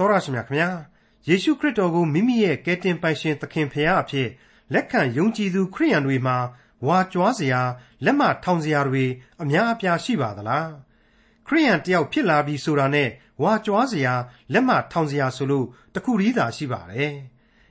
[0.00, 0.68] တော်ရရှိမြခင်ဗျာ
[1.28, 4.28] ယေရှုခရစ်တော်ကိုမိမိရဲ့ကယ်တင်ပိုင်ရှင်သခင်ဖရာအဖြစ်
[4.72, 6.36] လက်ခံယုံကြည်သူခရိယန်တွေမှာ
[6.86, 7.60] ဝါကြွားစရာ
[8.04, 9.04] လက်မထောင်စရာတွေ
[9.42, 10.70] အများအပြားရှိပါသလား
[11.46, 13.08] ခရိယန်တယောက်ဖြစ်လာပြီဆိုတာနဲ့
[13.42, 14.14] ဝါကြွားစရာ
[14.52, 17.14] လက်မထောင်စရာဆိုလို့တခုတည်းသာရှိပါတယ်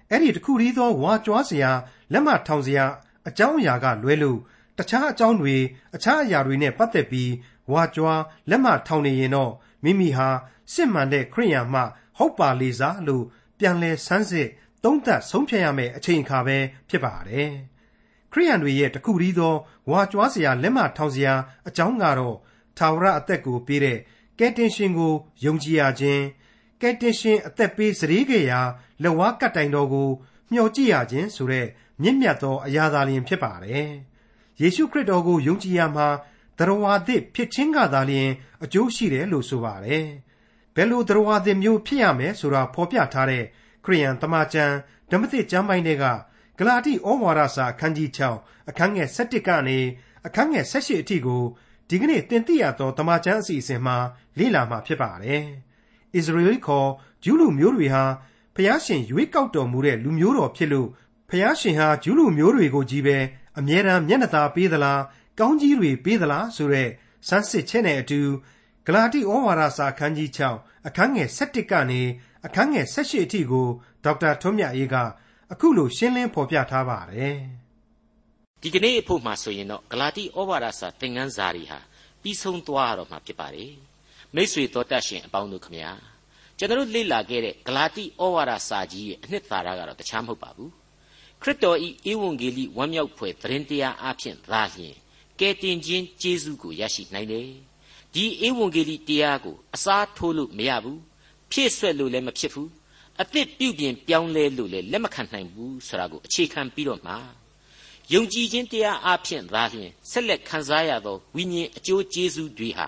[0.09, 1.71] အဲ့ဒီတခုတည်းသောဝါကြွားစရာ
[2.13, 2.85] လက်မထောင်စရာ
[3.27, 4.39] အကြောင်းအရာကလွဲလို့
[4.77, 5.55] တခြားအကြောင်းတွေ
[5.95, 7.31] အခြားအရာတွေနဲ့ပတ်သက်ပြီး
[7.71, 9.51] ဝါကြွားလက်မထောင်နေရင်တော့
[9.83, 10.29] မိမိဟာ
[10.73, 11.81] စစ်မှန်တဲ့ခရိယန်မှ
[12.19, 13.23] ဟုတ်ပါလေစားလို့
[13.59, 14.49] ပြန်လဲဆန်းစစ်
[14.83, 16.57] သုံးသပ်ဆုံးဖြတ်ရမယ့်အချိန်အခါပဲ
[16.89, 17.49] ဖြစ်ပါတယ်
[18.31, 19.55] ခရိယန်တွေရဲ့တခုတည်းသော
[19.89, 21.33] ဝါကြွားစရာလက်မထောင်စရာ
[21.67, 22.37] အကြောင်းကတော့
[22.77, 23.97] ထာဝရအသက်ကိုပေးတဲ့
[24.39, 25.13] ကယ်တင်ရှင်ကို
[25.45, 26.23] ယုံကြည်ရခြင်း
[26.81, 28.61] ကယ်တင်ရှင်အသက်ပေးစရေခဲ့ရာ
[29.03, 30.09] လက်ဝါးကတ်တိုင်တော်ကို
[30.51, 31.67] မျှော်ကြည့်ရခြင်းဆိုတဲ့
[32.01, 33.89] မြင့်မြတ်သောအရာသာလျှင်ဖြစ်ပါတယ်
[34.61, 36.07] ယေရှုခရစ်တော်ကိုယုံကြည်ရမှာ
[36.59, 38.29] တရဝါသစ်ဖြစ်ခြင်းကသာလျှင်
[38.63, 40.28] အကျိုးရှိတယ်လို့ဆိုပါတယ်ဘ
[40.81, 43.43] ယ်လိုတရဝါသစ်မျိုးဖြစ်ရမယ်ဆိုတာဖော်ပြထားတဲ့
[43.85, 44.75] ခရိယန်တမန်ကျမ်း
[45.11, 46.05] ဓမ္မသစ်ကျမ်းပိုင်းတွေက
[46.57, 49.79] ဂလာတိဩဝါဒစာအခန်းကြီး6အခန်းငယ်7ကနေ
[50.27, 51.43] အခန်းငယ်18အထိကို
[51.89, 53.97] ဒီကနေ့တင်ပြရသောတမန်ကျမ်းအစီအစဉ်မှာ
[54.37, 55.43] လေ့လာမှာဖြစ်ပါတယ်။
[56.15, 56.89] ဣသရေလခေါ်
[57.23, 58.03] ဂျူးလူမျိုးတွေဟာ
[58.55, 60.89] ဖျားရှင်ရွေးကောက်တော်မူတဲ့လူမျိုးတော်ဖြစ်လို့
[61.29, 63.17] ဖျားရှင်ဟာဂျူးလူမျိုးတွေကိုကြီးပဲ
[63.59, 65.01] အမြဲတမ်းမျက်နှာသာပေးသလား
[65.39, 66.89] ကောင်းကြီးတွေပေးသလားဆိုတဲ့
[67.27, 68.21] စမ်းစစ်ချက်နဲ့အတူ
[68.89, 72.01] ဂလာတိဩဝါဒစာအခန်းကြီး6အခန်းငယ်7ကနေ
[72.45, 73.67] အခန်းငယ်18အထိကို
[74.03, 74.95] ဒေါက်တာထွန်းမြတ်အေးက
[75.51, 77.37] အခုလိုရှင်းလင်းဖော်ပြထားပါတယ်။
[78.61, 81.79] ဒီကနေ့အဖို့မှာဆိုရင်တော့ဂလာတိဩဝါဒစာသင်ခန်းစာတွေဟာ
[82.21, 83.71] ပြီးဆုံးသွားတော့မှာဖြစ်ပါတယ်။
[84.35, 85.91] မိတ်ဆွေတော်တတ်ရှင်အပေါင်းတို့ခမညာ
[86.57, 90.71] ကျွန်တော်လေ့လာခဲ့တဲ့ဂလာတိဩဝါဒစာကြီးရဲ့အနှစ်သာရကတော့တခြားမဟုတ်ပါဘူး။
[91.41, 94.95] ခရစ်တော်ဤဧဝံဂေလိဝမ်းမြောက်ဖွယ်သတင်းတရားအဖြစ်သာလျှင်
[95.39, 97.49] ကယ်တင်ခြင်းကျေးဇူးကိုရရှိနိုင်တယ်။
[98.13, 100.97] ဒီဧဝံဂေလိတရားကိုအစားထိုးလို့မရဘူး။
[101.51, 102.67] ဖြည့်ဆွက်လို့လည်းမဖြစ်ဘူး။
[103.21, 107.13] အသစ်ပြုပြင်ပြောင်းလဲလို့လည်းလက်မခံနိုင်ဘူးဆိုတာကိုအခြေခံပြီးတော့မှ
[108.13, 112.87] ယုံကြည်ခြင်းတရားအဖြစ်သာလျှင်ဆက်လက်ခံစားရသောဝိညာဉ်အကျိုးကျေးဇူးတွေဟာ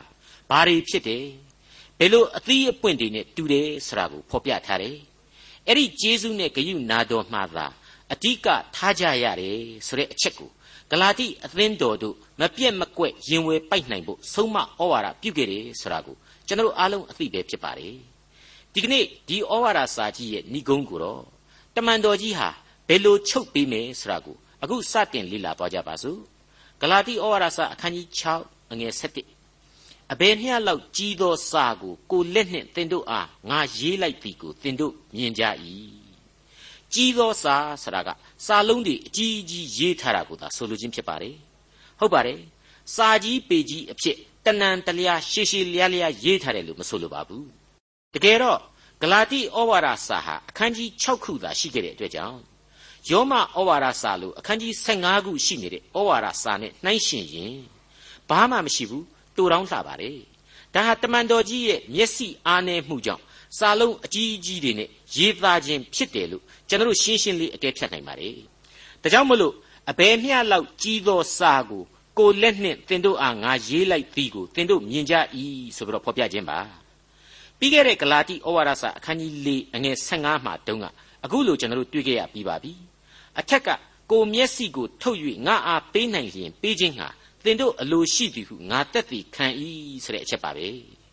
[0.50, 1.26] ဘာတွေဖြစ်တယ်။
[2.00, 4.98] ဘယ်လိုအသီးအပွင့်တွေနဲ့တူတယ်ဆိုတာကိုဖော်ပြထားတယ်။
[5.68, 7.66] အဲ့ဒီကျေးဇူးနဲ့ဂရုနာတော်မှာသာ
[8.14, 10.50] အဓိကထားကြရတယ်ဆိုတဲ့အချက်ကို
[10.91, 16.16] ဂလာတိအသင်းတော်တို့မပြက်မကွက်ရင်ဝယ်ပိုက်နိုင်ဖို့ဆုံးမဩဝါဒပြုခဲ့တယ်ဆိုတာကို
[16.47, 17.96] ကျွန်တော်အားလုံးအသိပဲဖြစ်ပါတယ်
[18.74, 21.24] ဒီကနေ့ဒီဩဝါဒစာကြီးရဲ့ဏိဂုံးကိုတော့
[21.75, 22.50] တမန်တော်ကြီးဟာ
[22.88, 26.19] ဘယ်လိုချုပ်ပေးမယ်ဆိုတာကိုအခုစတင်လေ့လာသွားကြပါစို့
[26.81, 28.08] ဂလာတိဩဝါဒစာအခန်းကြီး
[28.40, 35.44] 6အငယ်7အဘယ်မျှလောက်ကြီးသောစာကိုကိုလက်နှင့်သင်တို့အားငါရေးလိုက်သည်ကိုသင်တို့မြင်ကြ၏
[36.94, 38.09] ကြီးသောစာဆိုတာက
[38.46, 41.35] စာလုံးတွေအကြီးကြီးရေးထားတာကိုသာဆိုလိုခြင်းဖြစ်ပါတယ်
[42.00, 42.40] ဟုတ်ပါတယ်
[42.96, 47.47] စာကြီးပေကြီးအဖြစ်တဏန်တလျာရှည်ရှည်လျားလျားရေးထားတယ်လို့မဆိုလိုပါဘူး
[48.16, 48.59] တကယ်တော့
[49.02, 52.40] ဂလာတိဩဝါဒစာဟာအခန်းကြီး6ခုသာရှိခဲ့တဲ့အတွက်ကြောင့်
[53.09, 57.56] ယောမဩဝါဒစာလို့အခန်းကြီး15ခုရှိနေတဲ့ဩဝါဒစာနဲ့နှိုင်းယှဉ်ရင်
[58.29, 60.18] ဘာမှမရှိဘူးတူတောင်းလှပါတယ်
[60.73, 63.23] ဒါဟာတမန်တော်ကြီးရဲ့မျက်စိအားနည်းမှုကြောင့်
[63.58, 68.36] စာလုံးအကြီးအကြီးတွေနဲ့ရေးသားခြင်းဖြစ်တယ်လို့ ကျွန်တော်ရှင်းရှင်းလေးအကဲဖြတ်နိုင်ပါတယ်။
[69.02, 69.54] ဒါကြောင့်မလို့
[69.92, 71.84] အဘယ်မျှလောက်ကြီးသောစာကို
[72.18, 75.16] ကိုလက်နှင့်သင်တို့အားငါရေးလိုက်သည်ကိုသင်တို့မြင်ကြ၏
[75.76, 76.59] ဆိုပြီးတော့ဖော်ပြခြင်းပါ။
[77.59, 80.86] ပြီးခဲ့တဲ့ဂလာတိဩဝါဒစာအခန်းကြီး၄အငယ်15မှာတုန်းက
[81.26, 82.74] အခုလိုကျွန်တော်တို့တွေ့ခဲ့ရပြီးပါပြီ။
[83.40, 83.70] အထက်က
[84.12, 87.08] ကိုမျက်စိကိုထုတ်၍ငါအားပေးနိုင်လျင်ပေးခြင်းဟာ
[87.44, 89.48] သင်တို့အလိုရှိသည်ဟုငါတက်သည်ခံ၏
[90.03, 90.68] ဆိုတဲ့အချက်ပါပဲ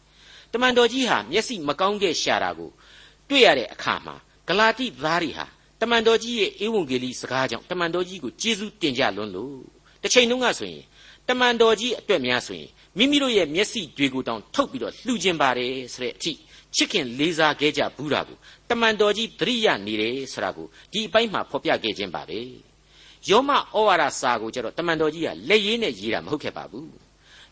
[0.52, 2.70] ။တမန်တော်ကြီးဟာမျက်စိမကောင်းခဲ့ရှာတာကို
[3.28, 4.16] တွေ့ရတဲ့အခါမှာ
[4.48, 5.46] ဂလာတိသားတွေဟာ
[5.80, 9.56] တမန်တော်ကြီးရဲ့ဧဝံဂေလိစကားကြောင့်တမန်တော်ကြီးကိုကျေးဇူးတင်ကြလွန်းလို့
[10.02, 10.84] တစ်ချိန်လုံးကဆိုရင်
[11.28, 16.32] တမန်တော်ကြီးအတွက်များဆိုရင်မိမိတို့ရဲ့မျက်စိတွေကိုတောင်ထုတ်ပြီးတော့လှူခြင်းပါတယ်ဆိုတဲ့အထိ
[16.74, 18.36] ချစ်ခင်လေးစားခဲ့ကြဘူးတာကို
[18.70, 22.40] တမန်တော်ကြီးသတိရနေတယ်ဆိုတာကိုဒီအပိုင်းမှာဖော်ပြခဲ့ခြင်းပါပဲ
[23.30, 23.58] ယောမဩ
[23.88, 26.90] ဝါဒစာကိုကျတော့တမန်တော်ကြီးကလက်ရည်နဲ့ရေးတာမဟုတ်ခဲ့ပါဘူး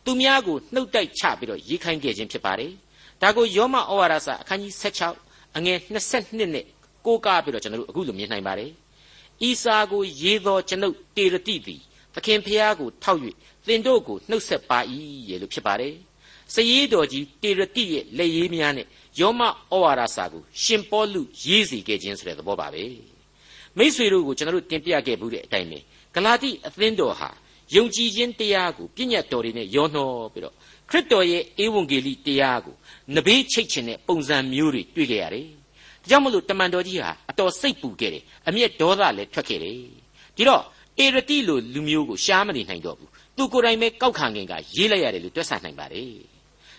[0.05, 2.73] သူများကိုနှုတ်တိုက်ချပြီးတော့ရေးခိုင်းခဲ့ခြင်းဖြစ်ပါတယ်
[3.23, 6.65] ဒါကိုယောမဩဝါဒစာအခန်းကြီး16အငယ်22နဲ့
[7.07, 8.71] ကိုးကားပြီးတော့ကျွန်တော်တို့အခုလိုမြင်နိုင်ပါတယ်။
[9.49, 11.81] ဤစာကိုရေးသောကျွန်ုပ်တေရတိသည်
[12.15, 13.21] သခင်ဖျားကိုထောက်၍
[13.67, 14.79] သင်တို့ကိုနှုတ်ဆက်ပါ၏
[15.29, 15.95] ရဲ့လို့ဖြစ်ပါတယ်။
[16.55, 18.87] စရေးတော်ကြီးတေရတိရဲ့လက်ရေးများနဲ့
[19.21, 19.49] ယောမဩ
[19.83, 22.85] ဝါဒစာကိုရှင်ပေါလုရေးစီခဲ့ခြင်းဆိုတဲ့သဘောပါပဲ။
[23.79, 25.79] မိษွေတို့ကိုကျွန်တော်တို့တင်ပြခဲ့မှုတဲ့အတိုင်းပဲ
[26.15, 27.31] ဂလာတိအသင်းတော်ဟာ
[27.75, 30.55] ယုံကြည်ခြင်းတရားကိုပြည့်ညတ်တော်တွေနဲ့ရောနှောပြီးတော့
[30.91, 32.75] ခရစ်တော်ရဲ့ဧဝံဂေလိတရားကို
[33.15, 35.56] နဘေးချိတ်ချင်တဲ့ပုံစံမျိုးတွေတွေ့ကြရတယ်။ဒါ
[36.09, 39.77] ကြောင့်မလို့တမန်တော်ကြီးဟာအတော်စိတ်ပူခဲ့တယ်။အမျက်ဒေါသလည်းထွက်ခဲ့တယ်။
[40.37, 40.63] ဒီတော့
[40.99, 46.11] အေရတိလိုလူမျိုးကိုရှားမနေနိုင်တော့ဘူး။သူကိုယ်တိုင်ပဲကောက်ခံခင်ကရေးလိုက်ရတယ်လို့တွက်ဆနိုင်ပါတယ်။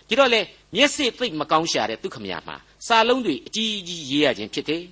[0.08, 0.40] ဒဒီတော့လေ
[0.74, 4.82] မျက်စိသိပ်မကောင်းရှာတဲ့သူခမညာမှာစာလုံးတွေအကြီးကြီးရေးရခြင်းဖြစ်တယ်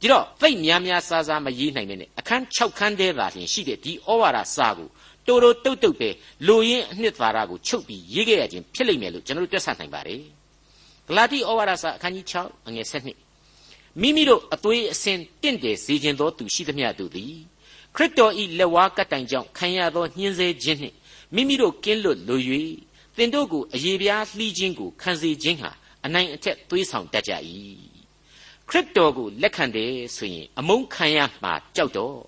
[0.00, 4.88] ဒီတော့သိပ်များများစားစားမရေးနိုင်မနဲ့အခန်း6ခန်းတည်းသာလျှင်ရှိတဲ့ဒီဩဝါဒစာကို
[5.26, 6.10] တိုးတိုးတုတ်တုတ်ပဲ
[6.46, 10.20] လူရင်းအနှစ်သာရကိုချုပ်ပြီးရေးခဲ့ရခြင်းဖြစ်လိမ့်မယ်လို့ကျွန်တော်တို့တွက်ဆနိုင်ပါတယ်
[11.08, 13.23] ဂလာတိဩဝါဒစာအခန်းကြီး6အငယ်7
[14.00, 17.34] မိမိတို့အသွေးအစင်တင့်တယ်စေခြင်းသောသူရှိသမျှတို့သည်
[17.94, 20.96] ခရစ်တော်ဤလက်ဝါးကတိုင်ကြောင့်ခံရသောညှင်းဆဲခြင်းနှင့်
[21.34, 22.40] မိမိတို့ကင်းလွတ်လို၍
[23.16, 25.70] သင်တို့ကိုအယေပြားလှီးခြင်းကိုခံစေခြင်းဟာ
[26.04, 27.32] အနိုင်အထက်သွေးဆောင်တတ်ကြ၏
[28.68, 32.18] ခရစ်တော်ကိုလက်ခံတယ်ဆိုရင်အမုန်းခံရမှာကြောက်တော့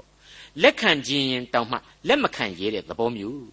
[0.62, 1.76] လက်ခံခြင်းရင်တောင်မှ
[2.08, 3.46] လက်မခံရတဲ့သဘောမျိုး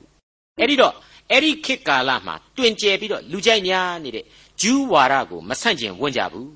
[0.59, 0.93] အဲ့ဒီတော့
[1.31, 4.25] အဲ့ဒီခေတ်ကာလမှာတွင်ကျယ်ပြီးတော့လူကြိုက်များနေတဲ့
[4.61, 6.51] ဂျူးဝါဒကိုမဆန့်ကျင်ဝင့်ကြဘူး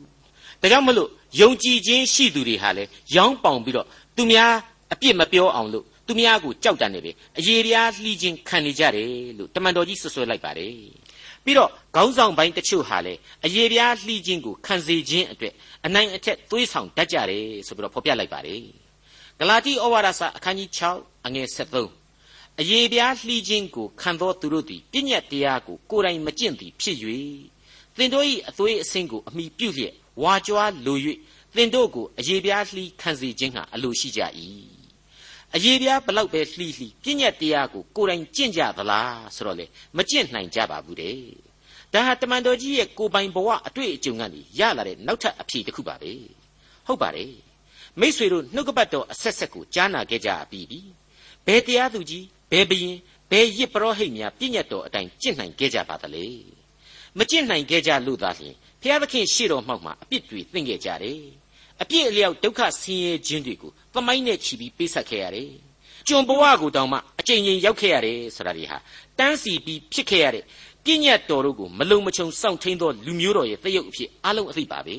[0.62, 1.10] ဒါကြောင့်မလို့
[1.42, 2.84] ယုံကြည်ခြင်းရှိသူတွေဟာလေ
[3.16, 4.52] ရောင်းပေါင်ပြီးတော့သူများ
[4.94, 10.74] အပြစ်မပြောအောင်လို့သူများကိုကြောက်တတ်နေပြီအယေပြားလှီးခြင်းခံနေကြတယ်လို့တမန်တော်ကြီးဆွဆွဲလိုက်ပါတယ်
[11.44, 13.14] ပြီးတော့ခေါင်းဆောင်ပိုင်းတချို့ဟာလေ
[13.46, 15.54] အယေပြားလှီးခြင်းကိုခံစေခြင်းအတွက်
[15.86, 18.62] အနိုင်အထက်သွေးဆောင်တတ်ကြတယ်ဆိုပြီးတော့ဖော်ပြလိုက်ပါတယ်
[19.40, 26.98] ဂလာတိဩဝါဒစာအခန်းကြီး6အငယ်73အယေပြားလှီးခြင်းကိုခံသောသူတို့သည်ပြည့်ညတ်တရားကိုကိုယ်တိုင်မကျင့်သည်ဖြစ်၍
[27.98, 30.98] သင်တို့၏အသွေးအဆင်းကိုအမိပြုလျက် ဝါကြွားလို၍
[31.56, 34.22] သင်တို့ကိုအယေပြားလှီးခံစေခြင်းဟာအလိုရှိကြ၏
[35.56, 39.66] အယေပြားဘလောက်ပဲလှီးလှီးပြည့်ညတ်တရားကိုကိုယ်တိုင်ကျင့်ကြသလားဆိုတော့လေ
[39.98, 41.18] မကျင့်နိုင်ကြပါဘူးတဲ့
[41.94, 46.12] ဒါဟာတမန်တော်ကြီးရဲ့ကိုပိုင်ဘဝအတွေ့အကြုံကနေရလာတဲ့နောက်ထပ်အဖြေတစ်ခုပါပဲ
[46.88, 47.34] ဟုတ်ပါတယ်
[48.00, 50.80] မိษွေတို့နှုတ်ကပတ်တော်အဆက်ဆက်ကိုကြားနာခဲ့ကြပြီးပြီ
[51.46, 52.98] ဘယ်တရားသူကြီးဘယ်ဘရင်
[53.32, 56.26] ဘယ်ရစ်ပရောဟိတ်များပြည့်ညတ်တော်အတိုင်းကျင့်နိုင်ခဲ့ကြပါသလဲ
[57.18, 61.22] မကျင့်နိုင်ခဲ့ကြလို့သာလျှင်ဘု ရားသခင်ရှေ့တော်မှောက်မှာအပြစ်တွေသင်ခဲ့ကြတယ်
[61.82, 65.52] အပြစ်အလျောက်ဒုက္ခဆင်းရဲခြင်းတွေကိုသမိုင်းနဲ့ချီပြီးပေးဆက်ခဲ့ရတယ်
[66.08, 68.78] ကျွန်ဘဝကိုတောင်မှအကျဉ်းချင်းရောက်ခဲ့ရတယ်ဆိုတာတွေဟာ
[69.18, 70.44] တန်းစီပြီးဖြစ်ခဲ့ရတဲ့
[70.84, 74.96] ပြည့်ညတ်တော်တို့ကိုမလုံမချုံစောင့်ထိန်သောလူမျိုးတော်ရဲ့တရုပ်အဖြစ်အလုံးအသိပါပဲ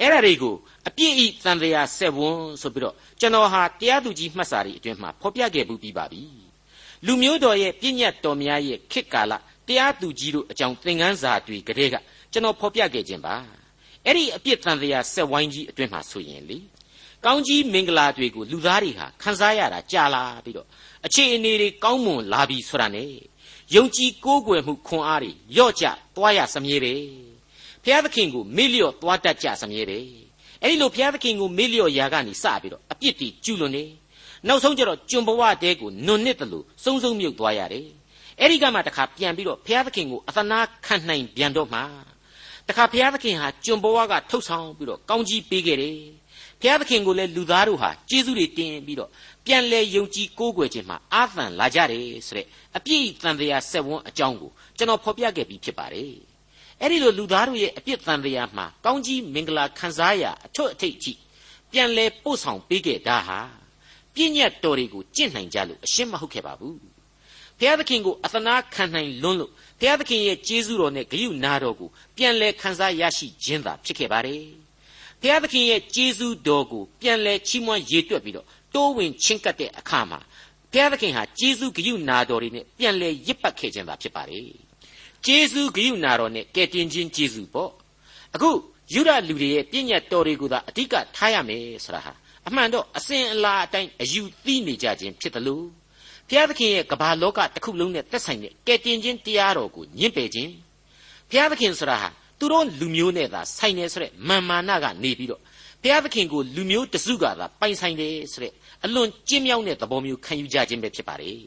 [0.00, 0.54] အဲ့ဒါတွေကို
[0.88, 6.22] အပြည့်ဤတန်တရားဆက်ဝန်းဆိုပြီးတော့ကျွန်တော်ဟာတရားသူကြီးမှတ်စာတွေအတွင်းမှာဖော်ပြခဲ့မှုပြီးပါပြီ
[7.06, 9.32] လူမျိုးတော်ရဲ့ပြည့်ညတ်တော်များရဲ့ခေတ်ကာလ
[9.68, 11.96] တရားသူကြီးတို့အကြောင်းသင်ခန်းစာတွေကတည်းက
[12.34, 13.36] ကျွန်တော်ဖော်ပြခဲ့ခြင်းပါ
[14.06, 16.58] အဲ့ဒီအပြစ်တန်တရားဆက်ဝိုင်းကြီးအတွင်းမှာဆိုရင်လေ
[17.24, 20.66] ကောင်းကြီးမင်္ဂလာတွေကိုလူသားတွေဟာခံစားရတာကြာလာပြီးတော့
[21.06, 22.98] အခြေအနေတွေကောင်းမွန်လာပြီဆိုတာ ਨੇ
[23.74, 25.84] ယုံကြည်ကိုးကွယ်မှုခွန်အားတွေရော့ကျ
[26.16, 27.02] သွားရစမြဲတယ်
[27.82, 30.06] ဘုရားသခင်ကိုမေ့လျော့သွားတတ်ကြစမြဲတယ်
[30.62, 33.84] အဲ့ဒီလိုဘုရားသခင်ကိုမေ့လျော့ရာကနေစပြီးတော့အပြစ်တွေကျူးလွန်နေ
[34.48, 37.86] နောက်ဆုံးကျတော့ကျွန်ဘဝတဲကိုနွန်နစ်တယ်လို့စုံစုံမြုပ်သွားရတယ်
[38.40, 41.80] အဲ့ဒီကမှတခါပြန်ပြီးတော့ဘုရားသခင်ကိုအသနာခံနိုင်ပြန်တော့မှ
[42.68, 45.98] တခါဘုရားသခင်ဟာကျွန်ဘဝကထုတ်ဆောင်ပြီးတော့ကောင်းကြီးပေးခဲ့တယ်
[46.60, 49.10] ဘုရားသခင်ကိုလည်းလူသားတို့ဟာကျေးဇူးတွေတင်ပြီးတော့
[49.46, 52.46] ပြန်လဲယုံကြည်ကိုးကွယ်ခြင်းမှာအာသံလာကြတယ်ဆိုတဲ့
[52.76, 56.14] အပြည့်တန်တရားဆက်ဝန်းအကြောင်းကိုကျွန်တော်ဖော်ပြခဲ့ပြီးဖြစ်ပါတယ်
[56.80, 61.18] အဲ့ဒီလိုလူသားတို့ရဲ့အပြစ်တန်တရားမှာကောင်းကြီးမင်္ဂလာခံစားရအထွတ်အထိပ်ကြီး
[61.72, 63.40] ပြန်လဲပို့ဆောင်ပေးခဲ့တာဟာ
[64.14, 66.78] ပြည့်ညတ်တော်တွေကိုကျင့်နိုင်ကြလို့အရှင်းမဟုတ်ခဲ့ပါဘူး
[67.58, 74.42] ဘုရားသခင်ကိုအသနာခံနိုင်လွန်းလို့ ဘုရားသခင်ရဲ့ကျေးဇူးတော်နဲ့ဂရုနာတော်ကိုပြန်လဲခံစားရရှိခြင်းသာဖြစ်ခဲ့ပါတယ်
[75.20, 80.20] ဘုရားသခင်ရဲ့ကျေးဇူးတော်ကိုပြန်လဲချီးမွမ်းရေတွက်ပြီးတော့တိုးဝင်ချင်းကပ်တဲ့အခါမှာ
[80.72, 84.48] ဘုရားသခင်ဟာကျေးဇူးဂရုနာတော်တွေနဲ့ပြန်လဲရစ်ပတ်ခဲ့ခြင်းသာဖြစ်ပါတယ်
[85.26, 87.70] ကျေးဇူးဂရုနာတော်နဲ့ကယ်တင်ခြင်းကျေးဇူးပေါ့
[88.34, 88.50] အခု
[88.92, 92.12] ယူရလူတွေရဲ့ပြည့်ညတ်တော်တွေကိုသာအဓိကထားရမယ်ဆိုတာဟာ
[92.48, 95.64] အမှန်တော့အစဉ်အလာအတိုင်းအယူသီးနေကြခြင်းဖြစ်တယ်လို့
[96.28, 100.50] ဘုရားသခင်ရဲ့ကမ္ဘာလောကတစ်ခုလုံးနဲ့သက်ဆိုင်တဲ့ကယ်တင်ခြင်းတရားတော်ကိုညှင့်ပယ်ခြင်း
[101.30, 105.40] ဘုရားသခင်ဆိုတာဟာသူတို့လူမျိုးနဲ့သာဆိုင်နေဆိုတဲ့မာမာနကနေပြီးတော့
[105.82, 108.52] ဘုရားသခင်ကိုလူမျိုးတစုကသာပိုင်ဆိုင်တယ်ဆိုတဲ့
[108.84, 111.40] အလွန်ကျင်းမြောင်းတဲ့သဘောမျိုးခံယူကြခြင်းပဲဖြစ်ပါတယ်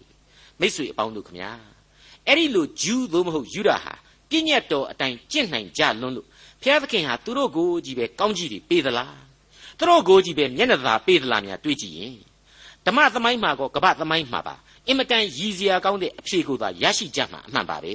[0.59, 1.51] မိတ်ဆွေအပေါင်းတို့ခမညာ
[2.27, 3.93] အဲ့ဒီလိုဂျူးသို့မဟုတ်ယူဒာဟာ
[4.29, 6.27] ပြည့်ညတ်တော်အတိုင်းကျင့်နိုင်ကြလွန်းလို့
[6.61, 9.17] ဘုရားသခင်ဟာသူတို့ကိုကြီးပဲကောင်းကြီးတွေပေးသလား
[9.77, 12.15] သူတို့ကိုကြီးပဲမျက်နှာသာပေးသလားများတွေးကြည့်ရင်
[12.85, 14.55] ဓမ္မသမိုင်းမှာကောကပ္ပသမိုင်းမှာပါ
[14.87, 17.93] အင်မတန်ရည်စရာကောင်းတဲ့အဖြေကိုသာရရှိကြမှာအမှန်ပါပဲ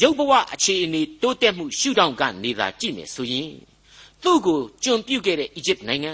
[0.00, 3.50] ရုပ်ဘဝအခြေအနေတိုးတက်မှုရှုထောင့်ကနေသာကြည့်မယ်ဆိုရင်
[4.22, 6.12] သူ့ကိုကျွန်ပြုတ်ခဲ့တဲ့အီဂျစ်နိုင်ငံ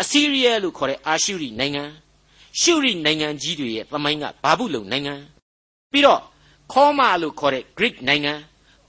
[0.00, 1.84] အစီးရီးယားလို့ခေါ်တဲ့အာရှုရိနိုင်ငံ
[2.60, 5.14] ရှုရိနိုင်ငံကြီးတွေရဲ့သမိုင်းကဘာဘူးလုံနိုင်ငံ
[5.92, 6.20] ပြီးတော့
[6.72, 8.32] ခေါမာလို့ခေါ်တဲ့ Greek နိုင်ငံ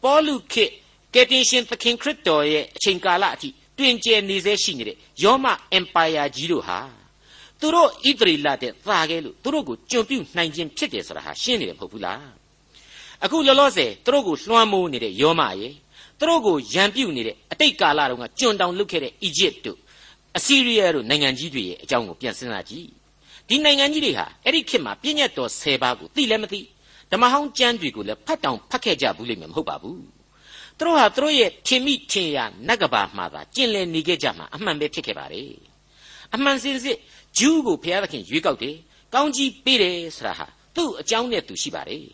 [0.04, 0.72] ပေါလုခေတ်
[1.14, 5.46] ကယ်တင်ရှင်သခင်ခရစ်တော်ရဲ့အချိန်ကာလအထိတွင်ကျယ်နေစေရှိနေတဲ့ယောမ
[5.78, 6.80] Empire ကြီးတို့ဟာ
[7.62, 12.22] သူတို့ဣသရေလတဲ့သာခဲ့လို့သူတို့ကိုကြုံပြုနိုင်ခြင်းဖြစ်တယ်ဆိုတာဟာရှင်းနေတယ်မဟုတ်ဘူးလား
[13.24, 15.70] အခုလောလောဆယ်သူတို့ကိုလွှမ်းမိုးနေတဲ့ယောမရေ
[16.20, 19.78] သူတို့ကိုရန်ပြုတ်နေတဲ့အတိတ်ကာလတုန်းကကျွန်တောင်လုခဲ့တဲ့အီဂျစ်တို့
[20.38, 22.88] အစီးရီးယားတို့နိုင်ငံကြီးတွေရဲ့အကြောင်းကိုပြန်စဉ်းစားကြည့်
[23.50, 26.62] ဒီနိုင်ငံကြီးတွေဟာအဲ့ဒီခေတ်မှာပြည့်ညတ်တော်10ပါးကိုသိလည်းမသိ
[27.12, 30.02] ဓမ္မဟောင်းကျမ်းတွေကိုလည်းဖတ်တောင်ဖတ်ခဲ့ကြဘူးလိမ့်မယ်မဟုတ်ပါဘူး
[30.78, 32.38] သူတို့ဟာသူတို့ရဲ့ထင်မိထင်ရ
[32.68, 35.44] နတ်ကဘာမှာသာကျင်လည်နေခဲ့ကြမှာအမှန်ပဲဖြစ်ခဲ့ပါလေ
[36.36, 36.98] အမှန်စင်စစ်
[37.38, 38.76] ဂျူးကိုဘုရားသခင်ရွေးကောက်တယ်
[39.14, 42.06] ကောင်းကြီးပေးတယ်ဆိုတာဟာသူ့အကြောင်းနဲ့သူရှိပါတယ်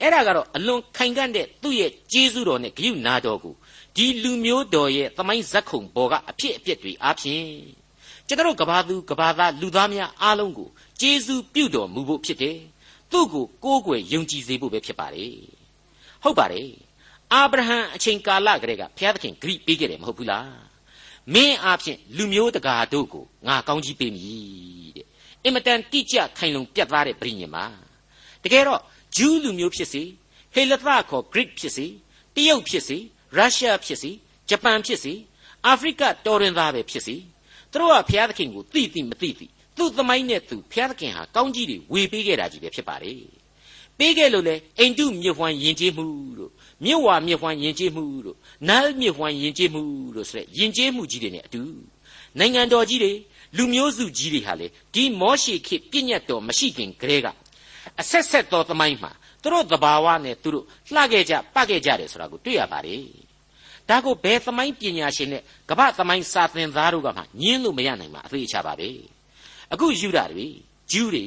[0.00, 3.54] အဲ့ဒါကတော့အလွန်ခိုင်ကန့်တဲ့သူ့ရဲ့ကျေးဇူးတော်နဲ့ဂရုနာတော်ကို
[3.96, 7.46] ဒီလူမျိုးတော်ရဲ့သမိုင်းဇက်ခုံပေါ်ကအဖြစ်အပျက်တွေအားဖြင့်
[8.26, 10.68] ကျွန်တော်ကဘာသူကဘာသားလူသားများအားလုံးကို
[11.00, 12.58] ကျေးဇူးပြုတော်မူဖို့ဖြစ်တယ်
[13.12, 15.36] သူ့ကိုကိုးကွယ်ယုံကြည်စေဖို့ပဲဖြစ်ပါတယ်
[16.22, 16.70] ဟုတ်ပါတယ်
[17.32, 20.71] အာဗြဟံအချိန်ကာလကလေးကဘုရားသခင်ဂရိပေးခဲ့တယ်မဟုတ်ဘူးလား
[21.34, 25.06] မင်းအားဖြင့်လူမျိုးတကာတို့ကိုငါကောင်းကြီးပေးမည်တဲ့
[25.44, 27.64] အင်မတန်တိကျခိုင်လုံပြတ်သားတဲ့ပြည်ညင်ပါ
[28.44, 28.80] တကယ်တော့
[29.16, 30.02] ဂျူးလူမျိုးဖြစ်စေ
[30.54, 31.86] ဟေလသခေါ် Greek ဖြစ်စေ
[32.34, 32.98] တရုတ်ဖြစ်စေ
[33.36, 34.10] ရုရှားဖြစ်စေ
[34.48, 35.14] ဂျပန်ဖြစ်စေ
[35.66, 37.16] အာဖရိကတော်ရင်သားပဲဖြစ်စေ
[37.72, 43.12] သူတို့ကဘုရားသခင်ကိုသိသိမသိသိသူ့သမိုင်းနဲ့သူဘုရားသခင်ဟာကောင်းကြီးတွေဝေပေးခဲ့တာကြီးပဲဖြစ်ပါလေ
[43.98, 46.04] ပေးခဲ့လို့လေအိန္ဒုမြစ်ဝှမ်းယဉ်ကျေးမှု
[46.38, 46.52] တို့
[46.84, 48.36] မြစ်ဝါမြစ်ဝှမ်းယဉ်ကျေးမှုတို့
[48.68, 49.82] နားမြစ်ဝှမ်းယဉ်ကျေးမှု
[50.14, 51.62] တို့ဆိုတဲ့ယဉ်ကျေးမှုကြီးတွေနဲ့အတူ
[52.38, 53.12] နိုင်ငံတော်ကြီးတွေ
[53.56, 57.26] လူမျိုးစုကြီးတွေဟာလေဒီမောရှိခေပြည့်ညတ်တော်မရှိခင်ကတည်းက
[58.00, 59.10] အဆက်ဆက်သောသမိုင်းမှာ
[59.42, 63.02] သူတို့သဘာဝနဲ့သူတို့လှခဲ့ကြပတ်ခဲ့ကြတယ်ဆိုတာကိုတွေ့ရပါတယ်
[63.88, 68.88] ဒါကိုဘယ်သမိုင်းပညာရှင်နဲ့ကမ္ဘာသမိုင်းစာသင်သားတို့ကမှညင်းလို့မရနိုင်မှာအသေးချပါပဲ
[69.72, 70.46] အခုယူတာတွေ
[70.92, 71.26] ဂျူးတွေ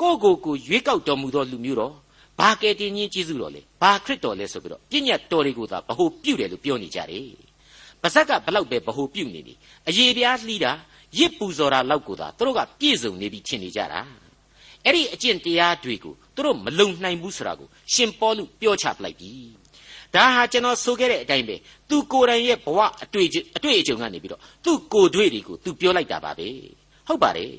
[0.00, 1.94] ကိုကိုကိုရွေးကောက်တော်မူသောလူမျိုးတော်
[2.38, 7.28] ဘာကယ်တင်ကြီးကျေးဇူးတော်လဲ ဘာခရစ်တော်လဲဆိုပြီးတော့ပြည့်ညတ်တော်တွေကိုသာဗဟုပြုတယ်လို့ပြောနေကြတယ်
[8.02, 9.54] ပါဇက်ကဘလောက်ပဲဗဟုပြုနေနေ
[9.88, 10.72] အယေပြားလှီးတာ
[11.18, 14.00] ရစ်ပူဇော်တာလောက်ကိုသာသူတို့ကပြည့်စုံနေပြီထင်နေကြတာ
[14.84, 19.32] အဲ့ဒီအကျင့်တရားတွေကိုသူတို့မလုံနိုင်ဘူးဆိုတာကိုရှင်ပေါလုပြောချပလိုက်ပြီ
[20.14, 21.56] ဒါဟာကျွန်တော်ဆိုခဲ့တဲ့အတိုင်းပဲ
[21.88, 26.48] သူကိုယ်တိုင်ရဲ့ဘဝအတွေ့အတွေ့အကြုံကနေပြီးတော့သူကိုယ်တွေ့တွေကိုသူပြောလိုက်တာပါပဲ
[27.08, 27.52] ဟုတ်ပါတယ်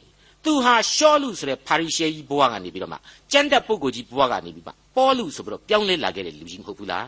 [0.50, 2.98] သူဟာရှောလူဆိုတဲ့ပါရီရှဲကြီးဘဝကနေပြီးတော့မှ
[3.32, 7.08] ကျမ်းတက်ပုဂ္ဂိုလ်ကြီးဘဝကနေပြီးမှပေါလုဆိုပြီးတော့ပြောင်းလဲလာခဲ့တဲ့လူကြီးမဟုတ်ဘူးလား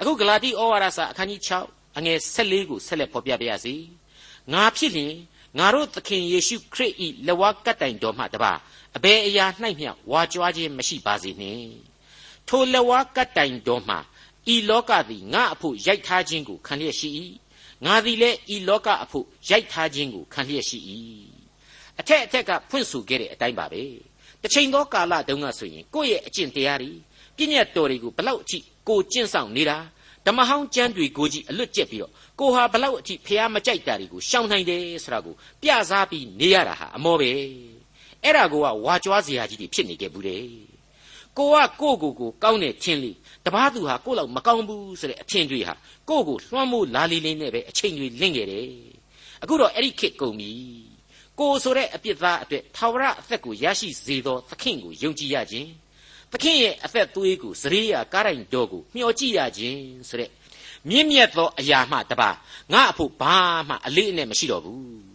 [0.00, 3.74] အခုဂလာတိဩဝါဒစာအခန်းကြီး6အငယ်14ကိုဆက်လက်ဖော်ပြပါရစေ
[4.52, 5.14] ငါဖြစ်လျင်
[5.58, 6.92] ငါတို့သခင်ယေရှုခရစ်၏
[7.26, 8.52] လက်ဝါးကပ်တိုင်တော်မှတပါ
[8.96, 9.46] အဘယ်အရာ၌
[9.80, 11.70] မျှဝါကြွားခြင်းမရှိပါစေနှင့်
[12.48, 13.96] ထိုလက်ဝါးကပ်တိုင်တော်မှ
[14.54, 17.08] ဤလောကသည်ငါအဖို့ရိုက်ထားခြင်းကိုခံလျက်ရှိ၏
[17.84, 20.80] ငါသည်လည်းဤလောကအဖို့ရိုက်ထားခြင်းကိုခံလျက်ရှိ၏
[22.00, 23.82] အထက်အထက်ကဖွင့်ဆိုခဲ့တဲ့အတိုင်းပါပဲ
[24.42, 26.92] တစ်ချိန်သောကာလတုန်းကဆိုရင်ကိုယ့်ရဲ့အကျင့်တရားတွေ
[27.36, 29.78] ပြည့်ညတ်တော်တွေကိုဘလောက်အထိကိုကျင့်ဆောင်နေတာ
[30.26, 37.30] ဓမ္မဟောင်းကျမ်းတွေကိုကြည့်အလွတ်ကျက်ပြီးတော့ကိုဟာဘလောက်အထိဖះမကြိုက်တာတွေကိုရှောင်နိုင်တယ်ဆိုတာကိုပြစားပြီးနေရတာဟာအမောပဲ
[38.22, 40.44] အဲ့ဒါကိုကဝါကြွားစရာကြီးတွေဖြစ်နေခဲ့ဘူးတဲ့
[41.38, 45.74] ကိုကကိုကိုကိုကောင်းတဲ့ချင်းလေးတပားသူဟာကိုလောက်မကောင်းဘူးဆိုတဲ့အထင်တွေဟာ
[46.08, 48.68] ကိုကိုလွှမ်းမိုးလာလီလေးနဲ့ပဲအချိန်တွေလင့်ခဲ့တယ်
[49.42, 50.52] အခုတော့အဲ့ဒီခေတ်ကုန်ပြီ
[51.40, 55.70] ကိုဆိုတဲ့အပြစ်သားအတွက်ထာဝရအသက်ကိုရရှိစေသောသခင်ကိုယုံကြည်ရခြင်း
[56.32, 60.30] သခင်ရဲ့အသက်သွေးကိုစရိယာကားတိုင်တော်ကိုမျှော်ကြည့်ရခြင်းဆိုတဲ့
[60.88, 62.30] မြင့်မြတ်သောအရာမှတပါ
[62.72, 63.36] ငါအဖို့ဘာ
[63.68, 65.06] မှအလေးအနက်မရှိတော့ဘူး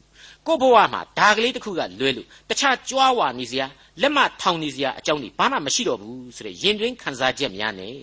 [0.48, 3.66] ကိုဘဝမှာဒါကလေးတစ်ခုကလွဲလို့တခြားကြွားဝါနေစရာ
[4.02, 7.98] လက်မထောင်နေစရာအကြောင်းတွေဘာမှမရှိတော့ဘူးဆိုတဲ့ရင်တွင်းခံစားချက်များနဲ့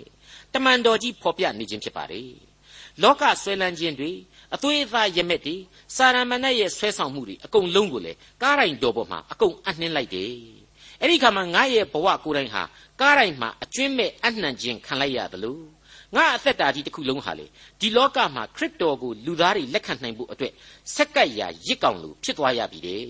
[0.53, 2.31] တမန်တော်ကြီးဖော်ပြနေခြင်းဖြစ်ပါတယ်
[3.03, 4.11] လောကဆွဲလန်းခြင်းတွေ
[4.55, 5.57] အသွေးအသားရမက်တွေ
[5.97, 8.13] စာရမဏေရဲ့ဆွဲဆောင်မှုတွေအကုန်လုံးကိုလေ
[8.43, 10.33] ကားတိုင်းတော်ပေါ်မှာအကုန်အနှင်းလိုက်တယ်
[11.01, 12.63] အဲ့ဒီခါမှာငါရဲ့ဘဝကိုယ်တိုင်ဟာ
[13.01, 15.63] ကားတိုင်းမှာအကျွင်းမဲ့အနှံခြင်းခံလိုက်ရတယ်လို့
[16.17, 17.47] ငါအသက်တာကြီးတစ်ခုလုံးဟာလေ
[17.81, 20.53] ဒီလောကမှာခရစ်တော်ကိုလူသားတွေလက်ခံနိုင်ဖို့အတွက်
[20.95, 23.03] ဆက်ကပ်ရာရစ်ကောင်လိုဖြစ်သွားရပြီတဲ့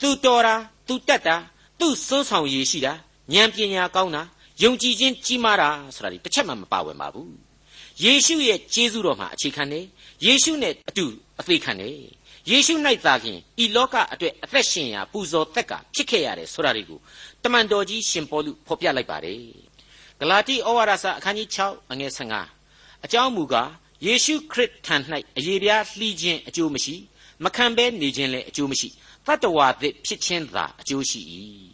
[0.00, 0.54] သူတော်တာ
[0.88, 1.36] သူတက်တာ
[1.80, 2.92] သူစွန်းဆောင်ရည်ရှိတာ
[3.34, 4.22] ဉာဏ်ပညာကောင်းတာ
[4.62, 7.43] ယုံကြည်ခြင်းကြီးမားတာဆိုတာဒီတစ်ချက်မှမပါဝင်ပါဘူး
[8.02, 9.84] ယေရှုရဲ့ကျေးဇူးတော်မှာအခြေခံတယ်
[10.24, 11.06] ယေရှုနဲ့အတူ
[11.40, 11.96] အသေးခံတယ်
[12.50, 12.74] ယေရှု၌
[13.06, 16.98] သာခင်ဤလောကအတွက်အသက်ရှင်ရာပူဇော်သက်ကဖြစ်ခဲ့ရတယ်ဆိုတာတွေကို
[17.42, 19.40] တမန်တော်ကြီးရှင်ပေါလုဖော်ပြလိုက်ပါတယ်
[20.20, 22.12] ဂလာတိဩဝါဒစာအခန်းကြီး6အငယ်
[22.58, 23.70] 15အကြောင်းမူကား
[24.06, 24.96] ယေရှုခရစ်ထံ၌
[25.38, 26.94] အယေပြားလှီးခြင်းအကျိုးမရှိ
[27.44, 28.88] မခံဘဲနေခြင်းလည်းအကျိုးမရှိ
[29.26, 31.20] တတ္တဝါသစ်ဖြစ်ခြင်းသာအကျိုးရှိ၏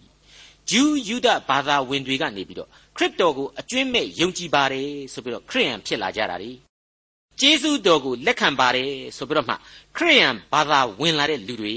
[0.70, 6.52] ဂျူးယူဒဘာသာဝင်တွေကနေပြီးတော့ခရစ်တော်ကိုအကျွင့်မဲ့ယုံကြည်ပါတယ်ဆိုပြီးတော့ခရိယန်ဖြစ်လာကြတာ ड़ी
[7.40, 9.54] ကျေးဇူးတော်ကိုလက်ခံပါတယ်ဆိုပြီးတော့မှ
[9.96, 11.76] ခရိယန်ဘာသာဝင်လာတဲ့လူတွေ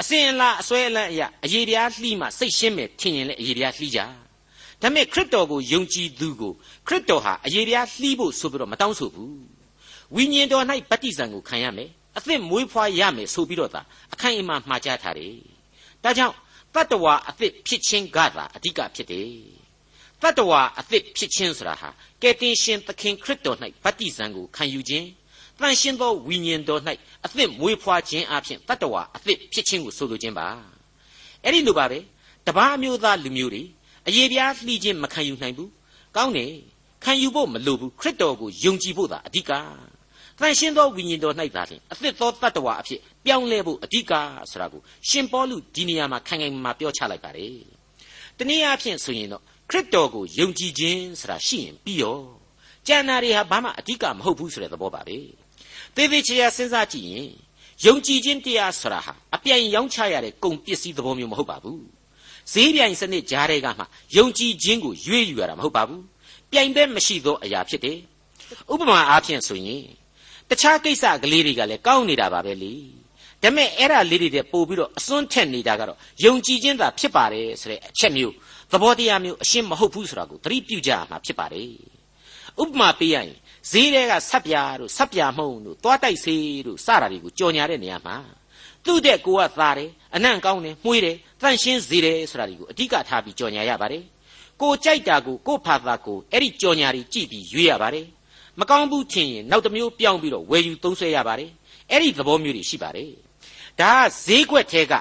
[0.00, 4.06] အစဉ်အလာအစွဲအလန့်အရာအယေတရားလှီးမှစိတ်ရှင်းမဲ့ထင်ရင်လည်းအယေတရားလှီးကြဒါ
[4.82, 6.52] ပေမဲ့ခရစ်တော်ကိုယုံကြည်သူကို
[6.86, 9.38] ခရစ်တော်ဟာအယေတရားလှီးဖို့ဆိုပြီးတော့မတောင်းဆိုဘူး
[10.14, 13.82] ဝိညာဉ်တော်၌ဗတ္တိဇံကိုခံရမယ်အသစ်မွေးဖွားရမယ်ဆိုပြီးတော့သာ
[14.14, 15.34] အခိုင်အမာမှားကြားထားတယ်
[16.04, 16.34] ဒါကြောင့်
[16.74, 19.28] တတ္တဝါအသစ်ဖြစ်ခြင်းကသာအဓိကဖြစ်တယ်
[20.22, 21.88] တတ္တဝါအသစ်ဖြစ်ခြင်းဆိုတာဟာ
[22.22, 25.06] ကယ်တင်ရှင်သခင်ခရစ်တော်၌ဗတ္တိဇံကိုခံယူခြင်း
[25.58, 26.82] တန်ရှင်းသောဝိညာဉ်တော်၌
[27.24, 30.48] အသစ်မွေးဖွားခြင်းအပြင်တတ္တဝါအသစ်ဖြစ်ခြင်းကိုဆိုလိုခြင်းပါ
[31.44, 31.98] အဲ့ဒီလိုပါပဲ
[32.46, 33.62] တပားမျိုးသားလူမျိုးတွေ
[34.08, 35.70] အယေပြားလှီးခြင်းမခံယူနိုင်ဘူး
[36.16, 36.52] ကောင်းတယ်
[37.04, 39.52] ခံယူဖို့မလိုဘူးခရစ်တော်ကိုယုံကြည်ဖို့သာအဓိက
[40.40, 44.12] တန်ရှင်းသောဝိညာဉ်တော်၌သာလျှင်အသစ်သောတတ္တဝါအဖြစ်ပြောင်းလဲဖို့အဓိက
[44.50, 47.56] ဆိုတာကိုရှင်ပေါလုဒီနေရာမှာခိုင်ခိုင်မာမာပြောချလိုက်ပါတယ်
[48.38, 52.18] တနည်းအားဖြင့်ဆိုရင်တော့ခရစ်တော်ကိုယုံကြည်ခြင်းဆိုတာရှိရင်ပြီးရော
[52.86, 55.18] ကျန်တာတွေဟာဘာမှအဓိကမဟုတ်ဘူးဆိုတဲ့သဘောပါပဲ
[55.94, 57.30] သေသေးချာချာစဉ်းစားကြည့်ရင်
[57.86, 61.82] ယုံကြည်ခြင်းတရားဆိုတာဟာအပြိုင်ရောင်းချရတဲ့ကုန်ပစ္စည်းသဘောမျိုးမဟုတ်ပါဘူး
[62.52, 63.84] ဈေးပြိုင်စနစ်ကြားတဲ့ကမှ
[64.16, 66.02] ယုံကြည်ခြင်းကိုရွေးယူရတာမဟုတ်ပါဘူး
[66.52, 67.98] ပြိုင်ဘက်မရှိသောအရာဖြစ်တယ်
[68.72, 69.84] ဥပမာအားဖြင့်ဆိုရင်
[70.50, 72.74] တခြားကိစ္စကလေးတွေကလည်းကောင်းနေတာပါပဲလေ
[73.42, 78.34] ဒါပေမဲ့အဲ့ဒါလေးတွေတဲ့ပို့ပြီးတော့အစွန်းထက်နေတာကတော့ယုံကြည်ခြင်းသာဖြစ်ပါတယ်ဆိုတဲ့အချက်မျိုး
[78.72, 81.72] သဘောတရားမျိုးအရှင်းမဟုတ်ဘူးဆိုတာကိုသတိပြုကြရမှာဖြစ်ပါတယ်
[82.62, 83.36] ဥပမာပေးရရင်
[83.70, 88.16] ဈေးတွေကဆက်ပြားတို့ဆက်ပြားမှုံတို့သွားတိုက်စေးတို့စတာတွေကိုကြော်ညာတဲ့နေရာမှာ
[88.84, 94.04] သူ့တဲ့ကိုကသားတယ်အနံ့ကောင်းတယ်မှုေးတယ်တန့်ရှင်းစေတယ်ဆိုတာတွေကိုအဓိကထားပြီးကြော်ညာရပါတယ်
[94.62, 98.06] ကိုကြိုက်တာကိုကိုဖာသာကိုအဲ့ဒီကြော်ညာတွေကြည့်ပြီးရွေးရပါတယ်
[98.60, 101.50] မကောင်းဘူးထင်ရင်နောက်တစ်မျိုးပြောင်းပြီးတော့ဝယ်ယူသုံးဆွဲရပါတယ်
[101.90, 103.10] အဲ့ဒီသဘောမျိုးတွေရှိပါတယ်
[103.80, 104.92] ဒါကဈေးကွက်ထဲက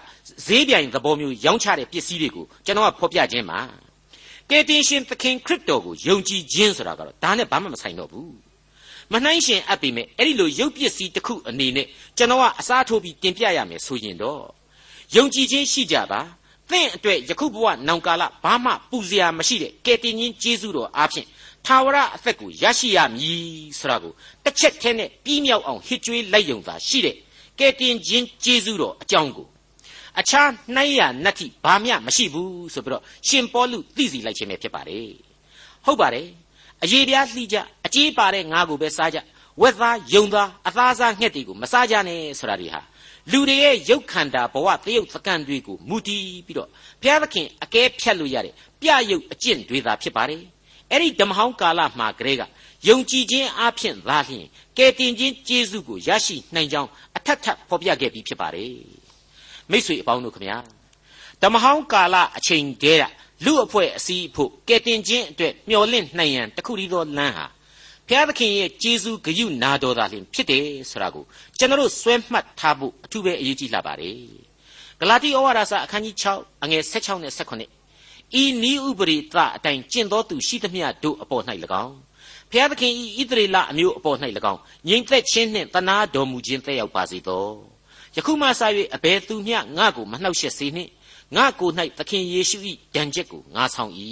[0.45, 3.59] ဈေးပြိုင်သဘောမျိုးရောင်းချတဲ့ပစ္စည်းတွေကိုကျွန်တော်ကဖော်ပြခြင်းပါ
[4.49, 8.33] ကယ်တင်ရှင်သခင်ခရစ်တော်ကိုယုံကြည်ခြင်းဆိုတာကတော့ဒါနဲ့ဘာမှမဆိုင်တော့ဘူး
[9.13, 11.87] မနှိုင်းရှင်အပ်ပေမဲ့အဲ့ဒီလိုရုပ်ပစ္စည်းတစ်ခုအနေနဲ့
[12.17, 14.41] ကျွန်တော်ကအစားထိုးပြီးတင်ပြရမယ်ဆိုရင်တော့
[15.15, 16.21] ယုံကြည်ခြင်းရှိကြပါ
[16.69, 21.27] သင်အတွက်ယခုဘဝနောင်ကာလဘာမှပူစရာမရှိတဲ့ကယ်တင်ရှင်ကျေးဇူးတော်အားဖြင့်
[21.67, 23.43] ထာဝရအသက်ကိုရရှိရမည်
[23.79, 27.15] ဆိုတာကိုတစ်ချက်တည်းနဲ့ပြီးမြောက်အောင်ဟစ်ကြွေးလိုက်ယုံသာရှိတဲ့
[27.59, 29.47] ကယ်တင်ခြင်းကျေးဇူးတော်အကြောင်းကို
[30.19, 35.09] အခြားနှိုင်းရနတ္တိဘာမျှမရှိဘူးဆိုပြီးတော့ရှင်ပေါလုသိစီလိုက်ခြင်းပဲဖြစ်ပါတယ်
[35.85, 36.27] ဟုတ်ပါတယ်
[36.83, 39.19] အရေးပြားလှီးကြအကြေးပါတဲ့ငါကိုပဲစားကြ
[39.61, 42.81] ဝက်သားယုံသားအသားစားငှက်တွေကိုမစားကြနဲ့ဆိုတာတွေဟာ
[43.31, 46.69] လူတွေရဲ့ရုပ်ခန္ဓာဘဝတရုပ်သကံတွေကိုမူတည်ပြီးတော့
[47.01, 50.43] ဘုရားသခင်အကဲဖြတ်လို့ရတဲ့ပြရုပ်အကျင့်တွေသာဖြစ်ပါတယ်
[50.91, 52.43] အဲ့ဒီဓမ္မဟောင်းကာလမှာကလေးက
[52.87, 54.45] ယုံကြည်ခြင်းအဖြစ်သာလျှင်
[54.77, 58.73] ကယ်တင်ခြင်းကျေးဇူးကိုရရှိနိုင်ကြောင်းအထက်ထပ်ဖော်ပြခဲ့ပြီးဖြစ်ပါတယ်
[59.71, 60.57] မိတ်ဆွေအပေါင်းတို့ခမညာ
[61.41, 63.03] ဓမ္မဟောင်းကာလအချိန်တည်းက
[63.45, 67.45] လူအဖွဲ့အစည်းဖို့ကယ်တင်ခြင်းအတွက်မျှော်လင့်နိုင်ရန်တခုတည်းသောလမ်းဟာ
[68.07, 71.23] ဘုရားသခင်ရဲ့ကျေးဇူးဂရုနာတော်သာလျှင်ဖြစ်တယ်ဆိုတာကို
[71.57, 74.15] ကျွန်တော်တို့စွဲမှတ်ထားဖို့အထူးပဲအရေးကြီးလာပါတယ်
[74.99, 77.86] ဂလာတိဩဝါဒစာအခန်းကြီး6အငယ်16နဲ့18
[78.41, 81.43] ဤနီးဥပရိသအတိုင်းကျင့်တော်သူရှိသမျှတို့အပေါ်၌၎
[81.85, 81.95] င်း
[82.51, 84.17] ဖျားသခင်ဤဣသရေလအမျိုးအပေါ်၌၎
[84.51, 87.47] င်းငြိမ်သက်ခြင်းနှင့်တနာတော်မူခြင်းသက်ရောက်ပါစေသော
[88.15, 88.61] ယခုမှစ၍
[88.95, 90.91] အဘယ်သူမျှငါ့ကိုမနှောက်ယှက်စေနှင့်
[91.35, 92.57] ငါကို၌သခင်ယေရှု၏
[92.95, 93.93] ဒဏ်ချက်ကိုငါဆောင်၏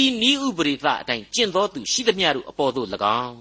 [0.00, 2.88] ဤနီးဥပရိသအတိုင်းကျင့်တော်သူရှိသမျှတို့အပေါ်သို့၎
[3.22, 3.38] င်း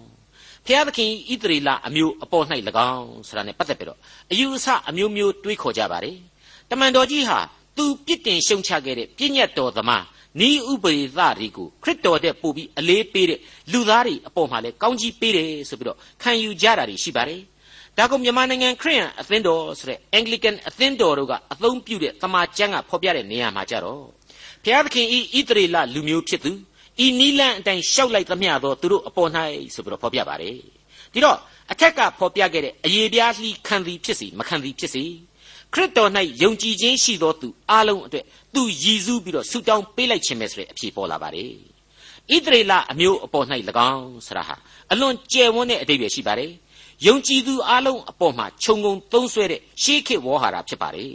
[0.65, 2.45] ဖျားသခင်ဣသရေလအမျိုးအပေါ်၌၎
[2.91, 3.99] င်းဆိုတာနဲ့ပတ်သက်ပြီးတော့
[4.31, 6.17] အယူအဆအမျိုးမျိုးတွေးခေါ်ကြပါတယ်
[6.69, 7.39] တမန်တော်ကြီးဟာ
[7.77, 10.05] သူပြစ်တင်ရှုံချခဲ့တဲ့ပြည့်ညတ်တော်သမား
[10.39, 13.39] နီးဥပရိသတွေကိုခရစ်တော်တဲ့ပို့ပြီးအလေးပေးတဲ့
[13.71, 17.41] လူသားတွေအပေါ်မှာလည်းကောင်းကြီးပေးတယ်ဆိုပြီးတော့ခံယူကြတာတွေရှိပါတယ်
[17.97, 24.01] ဒါကမြန်မာနိုင်ငံခရစ်ယာန်အသင်းတော်ဆိုတဲ့ Anglican အသင်းတော်တို့ကအသုံးပြုတဲ့သမာကျမ်းကဖော်ပြတဲ့နေရာမှာကြတော့
[24.63, 26.51] ဘုရားသခင်ဤဣသရေလလူမျိုးဖြစ်သူ
[27.05, 29.31] ဤနီလန်အတိုင်းရှောက်လိုက်သမျှသောသူတို့အပေါ်၌
[29.73, 30.55] ဆိုပြီးတော့ဖော်ပြပါတယ်
[31.13, 31.37] ဒီတော့
[31.71, 35.03] အထက်ကဖော်ပြခဲ့တဲ့အယေပြားလှီခံသည်ဖြစ်စီမခံသည်ဖြစ်စီ
[35.73, 41.51] ခရစ်တော်၌ယုံကြည်ခြင်းရှိသောသူအလုံးအတွက်သူရည်စူးပြီးတော့ဆုတောင်းပေးလိုက်ခြင်းပဲဆိုတဲ့အဖြေပေါ်လာပါတယ်
[42.34, 43.45] ဣသရေလအမျိုးအပေါ်၌၎
[43.91, 44.56] င်းဆရာဟာ
[44.91, 46.51] အလွန်ကျယ်ဝန်းတဲ့အတိတ်ပဲရှိပါတယ်
[47.08, 51.13] ယုံကြည်သူအလုံးအပေါ်မှာခြုံငုံသုံးဆွဲတဲ့ရှေးခေတ်ဝေါ်ဟာရဖြစ်ပါတယ်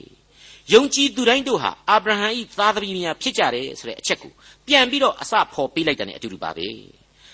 [0.72, 4.32] ယုံကြည်သူတိုင်းတို့ဟာအာဗြဟံ၏သားသမီးများဖြစ်ကြတယ်ဆိုတဲ့အချက်ကို
[4.66, 6.68] ပြန်ပြီးတော့အစဖော်ပေးလိုက်တဲ့အတူတူပါပဲ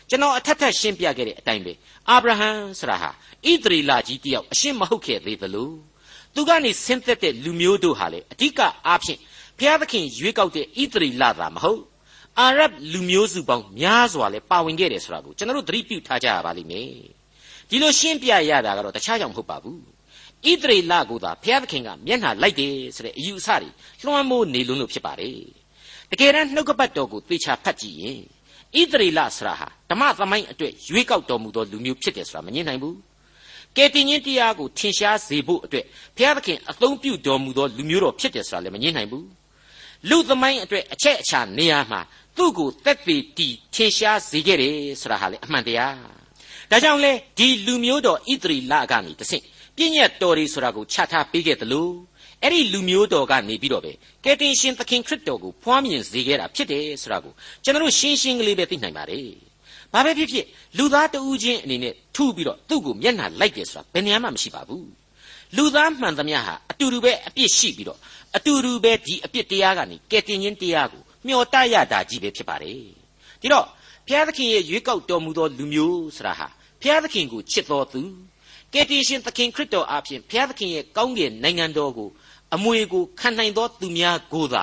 [0.09, 1.73] ကျွန်တော်အထက်ထက်ရှင်းပြခဲ့တဲ့အတိုင်းပဲ
[2.11, 5.71] အာဗြဟံဆိုတာဟာဣသရေလကြီးတယောက်အရှင်းမဟုတ်ခဲ့သေးသလို
[6.35, 9.19] သူကနေဆင်းသက်တဲ့လူမျိုးတို့ဟာလေအဓိကအားဖြင့်
[9.59, 11.83] ဘုရားသခင်ရွေးကောက်တဲ့ဣသရေလသာမဟုတ်
[12.39, 16.91] အာရဗ်လူမျိုးစုပေါင်းများစွာလဲပါဝင်ခဲ့တယ်ဆိုတာကိုကျွန်တော်တို့သတိပြုထားကြရပါလိမ့်မယ်
[17.71, 19.79] ဒီလိုရှင်းပြရတာကတော့တခြားကြောင့်မဟုတ်ပါဘူး
[20.47, 23.69] ဣသရေလကိုသာဘုရားသခင်ကမျက်နှာလိုက်တယ်ဆိုတဲ့အယူအဆတွေ
[24.05, 25.39] လွှမ်းမိုးနေလို့လို့ဖြစ်ပါတယ်
[26.11, 28.21] တကယ်တမ်းနှုတ်ကပတ်တော်ကိုသေချာဖတ်ကြည့်ရင်
[28.81, 32.97] ဣသရေလဆရာဟာဓမ္မသမိုင်းအတွက်ရွေးကောက်တော်မူသောလူမျိုးဖြစ်တယ်ဆိုတာမငြင်းနိုင်ဘူး
[33.77, 35.85] ကယ်တင်ရှင်တရားကိုထင်ရှားစေဖို့အတွက်
[36.17, 39.27] ဘုရားသခင်အသုံးပြုတော်မူသောလူမျိုးတော်ဖြစ်တယ်ဆိုတာလည်းမငြင်းနိုင်ဘူး
[40.09, 42.01] လူသမိုင်းအတွက်အချက်အချာနေရာမှာ
[42.37, 45.97] သူ့ကိုတက်ပေတီထင်ရှားစေခဲ့တယ်ဆိုတာဟာလေအမှန်တရား
[46.71, 49.45] ဒါကြောင့်လေဒီလူမျိုးတော်ဣသရီလကနေတဆင့်
[49.77, 51.93] ပြည့်ညတ်တော်တွေဆိုတာကိုချထားပေးခဲ့တယ်လို့
[52.43, 53.93] အဲ့ဒီလူမျိုးတော်ကနေပြီးတော့ပဲ
[54.25, 57.33] ကယ်တင်ရှင်သခင်ခရစ်တော်ကိုဖွားမြင်စေခဲ့တာဖြစ်တယ်ဆိုတာကို
[57.65, 59.29] ကျွန်တော်ရှင်းရှင်းကလေးပဲသိနိုင်ပါတယ်။
[59.95, 60.45] ဘာပဲဖြစ်ဖြစ်
[60.79, 64.85] လူသားတဦးချင်းအနေနဲ့ထုပြီးတော့သူ့ကိုမျက်နှာလိုက်တယ်ဆိုတာဘယ်နေရာမှမရှိပါဘူး။
[65.57, 67.99] လူသားမှန်သမျှဟာအတူတူပဲအပြစ်ရှိပြီးတော့
[68.37, 72.75] အတူတူပဲဒီအပြစ်တရားကနေကယ်တင်ခြင်းတရားကိုမျှော်တရတာကြီးပဲဖြစ်ပါတယ်။
[73.41, 73.67] ဒီတော့
[74.07, 76.47] ဘုရားသခင်ရဲ့ရွေးကောက်တော်မူသောလူမျိုးဆိုတာဟာ
[76.81, 78.03] ဘုရားသခင်ကိုချစ်တော်သူ
[78.73, 82.09] ကယ်တင်ရှင်သခင်ခရစ်တော်အဖင်ဘုရားသခင်ရဲ့ကောင်းကင်နိုင်ငံတော်ကို
[82.55, 84.63] အမွေကိုခံနိုင်သောသူများကိုသာ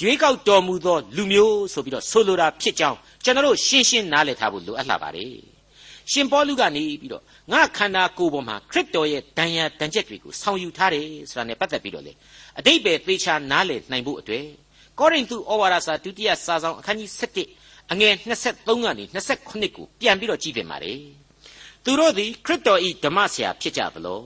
[0.00, 5.34] ရွေးကောက်တော်မူသောလူမျိုးဆိုပြီးတော့ဆိုလိုတာဖြစ်ကြောင်း ကျွန်တော်တို့ရှင်းရှင်းနားလည်ထားဖို့လိုအပ်လာပါတယ်
[6.12, 12.12] ရှင်ပေါလုကနေပြီးတော့ငါခန္ဓာကိုယ်ပေါ်မှာခရစ်တော်ရဲ့ဒဏ်ရာဒဏ်ချက်တွေကိုဆောင်ယူထားတယ်ဆိုတာနဲ့ပတ်သက်ပြီးတော့လေ
[12.58, 14.46] အတိတ်ပဲသေချာနားလည်နိုင်ဖို့အတွက်
[14.98, 17.10] ကောရိန္သုဩဝါဒစာဒုတိယစာဆောင်အခန်းကြီး
[17.50, 20.92] 7အငယ်23ကနေ28ကိုပြန်ပြီးတော့ကြည့်ပြင်ပါလေ
[21.84, 24.20] သူတို့သည်ခရစ်တော်၏ဓမ္မဆရာဖြစ်ကြသလော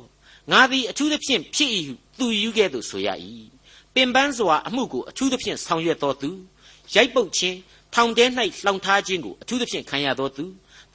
[0.52, 3.08] ငါသည်အထူးသဖြင့်ဖြစ်၏ဟုသူယူခဲ့သို့ဆိုရ၏
[3.94, 6.30] ပင်ပန်းစွာအမှုကိုအထူးသဖြင့်ဆောင်ရွက်တော်သူ
[6.94, 7.56] ရိုက်ပုတ်ခြင်း
[7.98, 8.26] ထောင်ထဲ၌
[8.64, 10.44] လှောင်ထားခြင်းကိုအထူးသဖြင့်ခံရတော်သူ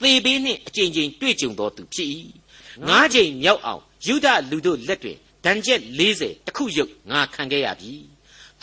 [0.02, 2.10] သေဘေးနှင့်အကြိမ်ကြိမ်တွေ့ကြုံတော်သူဖြစ်၏
[2.88, 7.94] ငါးကြိမ်မြောက်အောင်ယူဒလူတို့လက်တွင်ဒဏ်ချက်40တခုရုပ်ငါခံခဲ့ရပြီ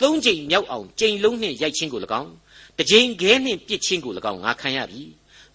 [0.01, 2.31] သုံးကြိမ်မြောက်အောင်ကြိမ်လုံးနှင့်ရိုက်ခြင်းကို၎င်း
[2.77, 5.03] တစ်ကြိမ်ခဲနှင့်ပြစ်ခြင်းကို၎င်းငါခံရပြီ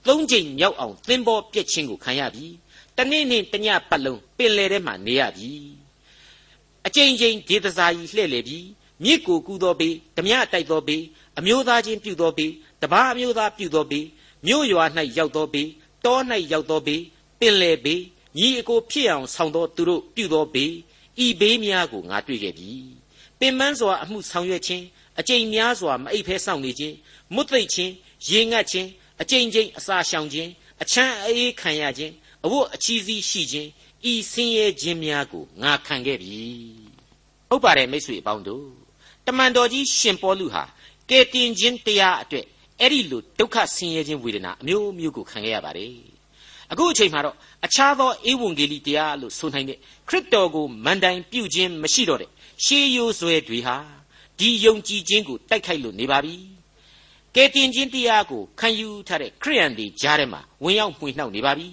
[0.07, 2.47] သုံးကြိမ်မြောက်အောင်သင်္ဘောပြစ်ခြင်းကိုခံရပြီ
[2.97, 5.53] တနေ့နေ့တညပတ်လုံးပင်လယ်ထဲမှာနေရပြီ
[6.87, 8.59] အကြိမ်ကြိမ်ဒေသစာကြီးလှဲ့လေပြီ
[9.05, 11.03] မြစ်ကိုကူသောဘေးဓမြတိုက်သောဘေး
[11.39, 12.53] အမျိုးသားချင်းပြုသောဘေး
[12.85, 14.07] တပားအမျိုးသားပြုသောဘေး
[14.47, 14.85] မြို့ရွာ၌
[15.19, 15.69] ရောက်သောဘေး
[16.05, 16.19] တော၌
[16.53, 17.03] ရောက်သောဘေး
[17.41, 18.03] ပင်လယ်ဘေး
[18.39, 20.73] ညီအကိုဖြစ်အောင်ဆောင်သောသူတို့ပြုသောဘေး
[21.25, 22.71] ဤဘေးများကိုငါတွေ့ခဲ့ပြီ
[23.39, 24.85] ပင်ပန်းစွာအမှုဆောင်ရွက်ခြင်း
[25.19, 26.97] အကြိမ်များစွာမအိပ်ဖဲစောင့်နေခြင်း
[27.35, 27.93] မွတ်သိပ်ခြင်း
[28.29, 28.89] ရေငတ်ခြင်း
[29.21, 30.51] အကြိမ်ကြိမ်အစာရှောင်ခြင်း
[30.83, 33.69] အချမ်းအေးခံရခြင်းအဝတ်အချီးစီးရှိခြင်း
[34.11, 36.43] ဤဆင်းရဲခြင်းများကိုငါခံခဲ့ပြီ
[37.49, 38.67] ဟုတ်ပါတယ်မိတ်ဆွေအပေါင်းတို့
[39.27, 40.63] တမန်တော်ကြီးရှင်ပေါလုဟာ
[41.11, 42.47] ကယ်တင်ခြင်းတရားအတွက်
[42.81, 45.95] အဲ့ဒီလိုဒုက္ခဆင်းရဲခြင်းဝေဒနာအမျိုးမျိုးကိုခံခဲ့ရပါတယ်
[46.73, 52.31] အခုအချိန်မှာတော့အခြားသောဧဝံဂေလိတရားလို့ဆိုနိုင်တဲ့ခရစ်တော်ကိုမန်တိုင်ပြုခြင်းမရှိတော့တဲ့
[52.65, 53.77] ရှေးရိုးဆွဲတွေဟာ
[54.39, 56.37] ဒီယုံကြည်ခြင်းကိုတိုက်ခိုက်လို့နေပါပြီ
[57.35, 61.69] ကယ်တင်ခြင်းတရားကိုခံယူထားတဲ့ခရိယန်တွေကြားထဲမှာဝင်ရောက်မှွေနှောက်နေပါပြီ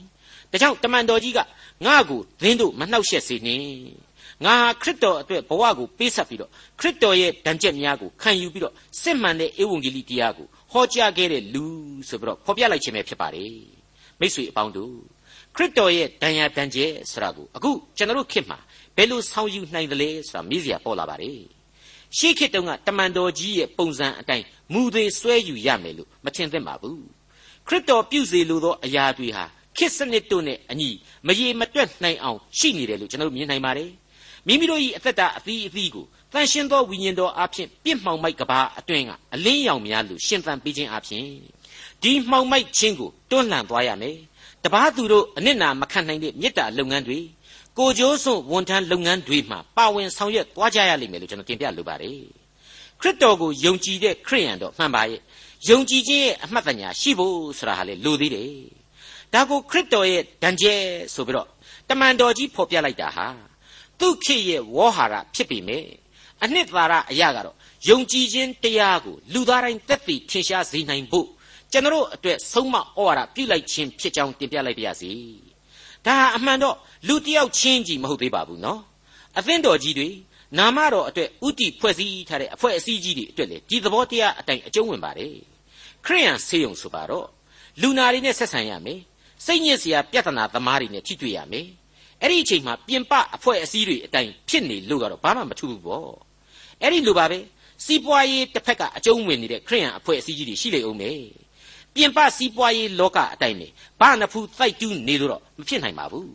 [0.51, 1.39] ဒါကြောင့်တမန်တော်ကြီးက
[1.85, 3.65] ငါ့ကိုသင်တို့မနှောက်ယှက်စေနှင့်
[4.45, 11.65] ငါခရစ်တော်အတွက်ဘဝကိုပေးဆက်ပြီးတော့ခရစ်တော်ရဲ့ဒဏ်ချက်များကိုခံယူပြီးတော့စစ်မှန်တဲ့ဧဝံဂေလိတရားကို ဟောကြားခဲ့တဲ့လူ
[12.09, 13.55] ဆိုပြီးတော့ဖော်ပြလိုက်ခြင်းပဲဖြစ်ပါတယ်
[14.19, 14.95] မိတ်ဆွေအပေါင်းတို့
[15.55, 18.59] ခရစ်တော်ရဲ့ဒဏ်ရာဒဏ်ချက်ဆိုတာကိုအခုကျွန်တော်တို့ခေတ်မှာ
[18.97, 21.39] ဘယ်လိုဆောင်ယူနိုင်သလဲဆိုတာမေးစရာပေါ်လာပါတယ်
[22.17, 27.03] ရှေးခေတ်တုန်းကတမန်တော်ကြီးရဲ့ပုံစံအတိုင်းမူသေးဆွဲယူရမယ်လို့မထင်သင့်ပါဘူး
[27.67, 29.45] ခရစ်တော်ပြုစေလိုသောအရာတွေဟာ
[29.77, 30.89] ခေတ်စနစ်တို့နဲ့အညီ
[31.27, 33.91] မရေမတွက်နိုင်အောင်ရှိနေတယ်လို့ကျွန်တော်မြင်နိုင်ပါတယ်
[34.47, 41.25] မိမိတို့၏အသက်တာအသီးအသီးကို တန်ရှင်းသောဝိညာဉ်တော်အဖြစ်ပြစ်မှောင်မိုက်ကဘာအတွင်းကအလင်းရောင်များလို့ရှင်သန်ပေးခြင်းအဖြစ်
[42.03, 44.17] ဒီမှောင်မိုက်ခြင်းကိုတွန်းလှန်သွားရမယ်
[44.63, 47.19] တပားသူတို့အနစ်နာမခံနိုင်တဲ့မေတ္တာလုပ်ငန်းတွေ
[47.77, 52.19] ကိုကြိုးစွန့်ဝန်ထမ်းလုပ်ငန်းတွေမှာပါဝင်ဆောင်ရွက်သွားကြရလိမ့်မယ်လို့ကျွန်တော်တင်ပြလိုပါတယ်
[53.01, 55.19] ခရစ်တော်ကိုယုံကြည်တဲ့ခရိယန်တော့မှန်ပါရဲ့
[55.69, 58.51] ယုံကြည်ခြင်းရဲ့အမှတ်တညာရှိဖို့ဆိုတာဟာလေလိုသေးတယ်
[59.33, 60.73] ဒါကိုခရစ်တော်ရဲ့ဒဏ်ကျဲ
[61.13, 61.47] ဆိုပြီးတော့
[61.89, 63.27] တမန်တော်ကြီးဖော်ပြလိုက်တာဟာ
[63.99, 65.85] သူခေတ်ရဲ့ဝေါ်ဟာရဖြစ်ပေမဲ့
[66.43, 67.55] အနှစ်သာရအရာကတော့
[67.89, 71.27] ယုံကြည်ခြင်းတရားကိုလူသားတိုင်းသက်သေထင်ရှားစေနိုင်ဖို့
[71.71, 75.11] ကျွန်တော်အတွက်ဆုံးမဩဝါဒပြုလိုက်ခြင်းဖြစ်ကြောင်းတင်ပြလိုက်ပါရစေ
[76.05, 76.75] ဒါဟာအမှန်တော့
[77.07, 78.81] လူတယောက်ချင်းကြီးမဟုတ်သေးပါဘူးနော်
[79.37, 80.09] အသင်းတော်ကြီးတွေ
[80.57, 85.35] နာမတော်အတွက်ဥတီဖွဲ့စည်းထားတဲ့အဖွဲ့အစည်းကြီးတွေအတွက်လေဒီသဘောတရားအတိုင်းအကျုံးဝင်ပါတယ်
[86.05, 87.27] ခရိယန်ဆေးရုံဆိုပါတော့
[87.81, 88.99] လူနာတွေနဲ့ဆက်ဆံရမယ်
[89.45, 91.67] စိတ်ညစ်စရာပြဿနာသမားတွေနဲ့ထိတွေ့ရမယ်
[92.21, 96.30] အဲ့ဒီအချိန်မှာပြင်ပအဖွဲ့အစည်းတွေအတိုင်းဖြစ်နေလို့ကတော့ဘာမှမထူးဘူးပေါ့
[96.81, 97.39] အဲ့ဒီလိုပါပဲ
[97.85, 101.19] စီးပွားရေးတစ်ဖက်ကအကျုံးဝင်နေတဲ့ခရိယန်အဖွဲ့အစည်းကြီးတွေရှိလေအောင်မယ်
[101.95, 103.67] ပြင်ပစီးပွားရေးလောကအတိုင်းပဲ
[103.99, 106.29] ဘာနဖူးတိုက်တူးနေလို့တော့မဖြစ်နိုင်ပါဘူး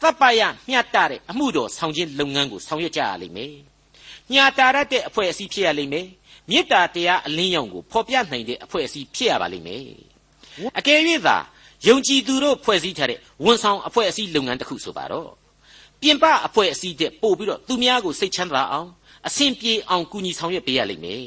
[0.00, 3.54] သဗ္ဗယမျှတတဲ့အမှုတော်ဆောင်ခြင်းလုပ်ငန်းကိုဆောင်ရွက်ကြရလိမ့်မယ်
[4.32, 6.06] ညာတာရတဲ့အဖွဲ့အစည်းဖြစ်ရလိမ့်မယ်
[6.50, 9.84] မေတ္တာတရားအလင်းရောင်ကိုဖော်ပြနိုင်တဲ့အဖွဲ့အစည်းဖြစ်ရပါလိမ့်မယ်
[10.78, 11.36] အကယ်၍သာ
[11.88, 15.30] ယုံကြည်သူတို့ဖွဲ့စည်းထားတဲ့ဝန်ဆောင်အဖွဲ့အစည်းလုပ်ငန်းတစ်ခုဆိုပါတော့
[16.00, 18.88] ပြင်ပအဖွဲ့အစည်းတဲ့ပို့ပြီးတော့သူများကိုစိတ်ချမ်းသာအောင်
[19.28, 21.26] အဆင်ပြေအောင်ကူညီဆောင်ရွက်ပေးရလိမ့်မယ်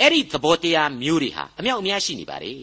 [0.00, 2.54] အဲ့ဒီသဘောတရားမျိုးတွေဟာအမြောက်အများရှိနေပါလေ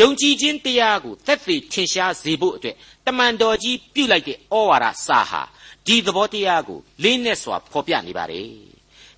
[0.00, 2.76] ယုံကြည်ခြင်းတရားကိုသက်သေထင်ရှားစေဖို့အတွက်
[3.06, 5.42] တမန်တော်ကြီးပြုလိုက်တဲ့ဩဝါဒစာဟာ
[5.86, 8.48] ဒီသဘောတရားကိုလေးနဲ့စွာဖော်ပြနေပါတယ်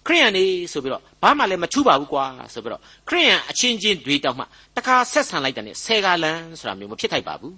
[0.06, 4.44] ခရိယန်နေဆိုပြီးတော့ဘာမှလည်းမထူးပါဘူးကွာဆိုပြီးတော့ခရိယန်အချင်းချင်းတွေတောင်မှ
[4.76, 7.54] တခါဆက်ဆံလိုက်တဲ့ဆယ်ကားလန်ဆိုတာမျိုးမဖြစ်ထိုက်ပါဘူး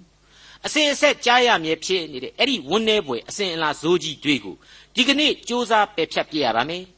[0.65, 4.55] အစဉ်အဆက်ကြားရမြဲဖြစ်နေတဲ့အဲ့ဒီဝန်းနေပွဲအစဉ်အလာဇိုးကြီးတွေကို
[4.95, 6.83] ဒီကနေ့စ조사ပယ်ဖြတ်ပြရပါမယ်။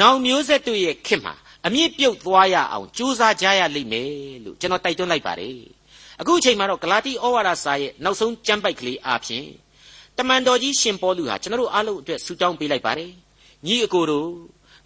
[0.00, 1.34] နောင်မျိုးဆက်တို့ရဲ့ခင်မှာ
[1.66, 4.12] အမြင့်ပြုတ်သွားရအောင်စ조사ကြရလိမ့်မယ်
[4.44, 5.58] လို့ကျွန်တော်တိုက်တွန်းလိုက်ပါတယ်။
[6.20, 9.48] အခုအချိန်မှာတော့ဂလာတိဩဝါဒစာရဲ့နောက်ဆုံးကျမ်းပိုက်ကလေးအားဖြင့်
[10.18, 13.10] တမန်တော်ကြီးရှင်ပေါလုဟာကျွန်တော်တို့အားလုံးအတွက်ဆုတောင်းပေးလိုက်ပါတယ်။
[13.66, 14.30] ညီအကိုတို့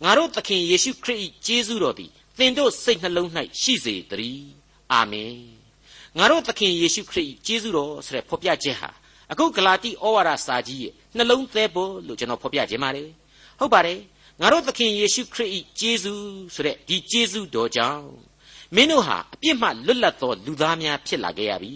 [0.05, 3.29] ငါတို့သခင်ယေရှုခရစ်၏ကျေးဇူးတော်သည်သင်တို့စိတ်နှလုံး၌
[3.61, 4.49] ရှိစေတည်း
[4.93, 5.35] အာမင်
[6.19, 8.91] ငါတို့သခင်ယေရှုခရစ်ကျေးဇူးတော်ဆိုတဲ့ဖော်ပြချက်ဟာ
[9.33, 13.09] အခုဂလာတိဩဝါဒစာကြီးရဲ့နှလုံးသဲဖို့လို့ကျွန်တော်ဖော်ပြခြင်းပါတယ်
[13.59, 13.99] ဟုတ်ပါတယ်
[14.41, 16.23] ငါတို့သခင်ယေရှုခရစ်ကျေးဇူး
[16.55, 18.07] ဆိုတဲ့ဒီကျေးဇူးတော်ကြောင့်
[18.75, 21.75] မင်းတို့ဟာအပြစ်မှလွတ်လပ်သောလူသားများဖြစ်လာခဲ့ရပြီ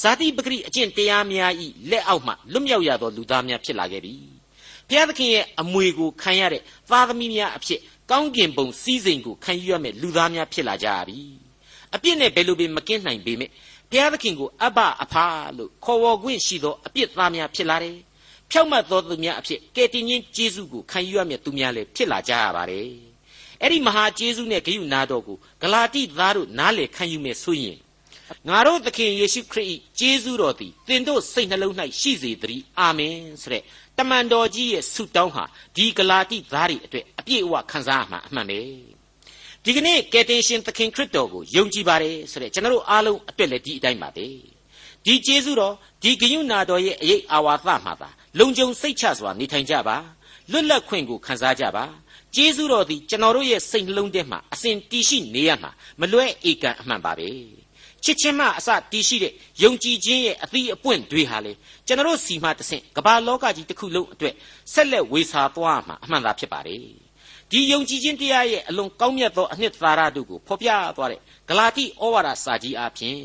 [0.00, 4.14] ဇာတိပဂရိအကျင့်တရားများဤလက်အောက်မှလွတ်မြောက်ရသောလူသားများဖြစ်လာခဲ့ပြီ
[4.88, 11.20] ဘုရားသခင်ရဲ့အမွေကိုခံရတဲ့သားသမီးများအဖြစ်ကောင်းကင်ဘုံစည်းစိမ်ကိုခံယူရမယ့်လူသားများဖြစ်လာကြပြီ
[11.94, 13.50] အပြစ်နဲ့ဘယ်လိုပင်မကင်းနိုင်ပေမဲ့
[13.90, 17.96] ဘုရားသခင်ကိုအဘအဖာလို့ခေါ်ဝေါ်ခွင့်ရှိသောအပြစ်သားများဖြစ်လာတယ်
[18.50, 22.88] ဖြောက်မတ်သောသူများအဖြစ်ကယ်တင်ခြင်းကျေးဇူးကိုခံယူရမယ့်သူများလည်းဖြစ်လာကြရပါတယ်
[23.62, 27.78] အဲ့ဒီမဟာကျေးဇူးနဲ့ဂရုနာတော်ကိုဂလာတိသားတို့နားလေခံယူမယ်ဆိုရင်
[28.48, 33.62] ငါတို့သခင်ယေရှုခရစ်၏ကျေးဇူးတော်သည်သင်တို့စိတ်နှလုံး၌ရှိစေတည်းအာမင်ဆိုတဲ့
[33.98, 35.44] တမန်တော်ကြီးရဲ့ဆုတောင်းဟာ
[35.76, 38.60] ဒီဂလာတိသားတွေအတွက်အပြည့်အဝခံစားရမှာအမှန်ပဲ
[39.64, 44.26] ဒီကနေ့ကယ်တင်ရှင်သခင်ခရစ်တော်ကိုယုံကြည်ပါတယ်ဆိုတဲ့ကျွန်တော်တို့အားလုံးအတွက်လည်းဒီအတိုင်းပါပဲ
[45.04, 49.96] ဒီကျေးဇူးတော်ဒီဂယုဏတော်ရဲ့အရေးအာဝါသမှာပါ လုံခြုံစိတ်ချစွာနေထိုင်ကြပါ
[50.50, 51.84] လွတ်လပ်ခွင့်ကိုခံစားကြပါ
[52.34, 55.70] ကျေးဇူးတော်သည်ကျွန်တော်တို့ရဲ့စိတ်နှလုံးထဲမှာအစဉ်တည်ရှိနေရမှာ
[56.00, 57.28] မလွဲဧကန်အမှန်ပါပဲ
[58.04, 61.52] ချစ်ချင်းမှအစတည်ရှိတဲ့ယုံကြည်ခြင်းရဲ့အသီးအပွင့်တွေဟာလေ
[61.86, 64.34] ကျွန်တော်တို့စီမှတဆင့်ကမ္ဘာလောကကြီးတစ်ခုလုံးအတွက်
[64.72, 66.80] ဆက်လက်ဝေစာသွားမှာအမှန်သာဖြစ်ပါတယ်
[67.50, 73.20] ဒီယုံကြည်ခြင်းတရားရဲ့အလွန်ကောင်းမြတ်သောအနှစ်သာရတို့ကိုဖော်ပြသွားတဲ့ဂလာတိဩဝါဒစာကြီးအပြင်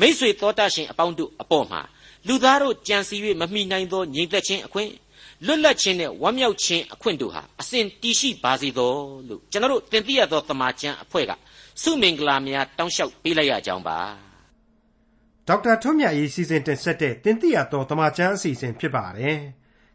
[0.00, 1.80] မိษွေတော်တတ်ရှင်အပေါင်းတို့အပေါ်မှာ
[2.26, 4.90] လူသားတို့ကြံစီ၍မမိနိုင်သောညီသက်ခြင်းအခွင့်
[5.46, 8.92] လွတ်လပ်ခြင်းနဲ့ဝမ်းမြောက်ခြင်းအခွင့်တို့ဟာအစဉ်တည်ရှိပါစေသော
[9.28, 11.32] လို့ကျွန်တော်တို့တင်ပြရသောတမန်ကျန်အဖွဲ့က
[11.82, 13.98] စုမင်္ဂလာများတောင်းလျှောက်ပေးလိုက်ရကြောင်းပါ
[15.48, 19.36] ဒေါက်တာထွန်းမြတ်ရေးစီစဉ်တင်ဆက်တဲ့တင်ပြရသောတမန်ကျန်အစီအစဉ်ဖြစ်ပါတယ်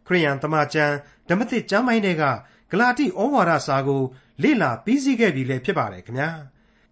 [0.07, 0.91] ခရိယန်တမန်ကျန်
[1.29, 2.23] ဓမ္မသစ်ကျမ်းပိုင်းတွေက
[2.71, 4.01] ဂလာတိဩဝါဒစာကို
[4.43, 6.29] လေ့လာပြီးစီးခဲ့ပြီလည်းဖြစ်ပါတယ်ခင်ဗျာ